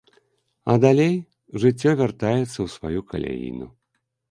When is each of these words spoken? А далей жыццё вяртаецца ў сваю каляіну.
А 0.73 0.77
далей 0.85 1.13
жыццё 1.65 1.91
вяртаецца 2.01 2.51
ў 2.61 2.67
сваю 2.79 2.99
каляіну. 3.13 3.71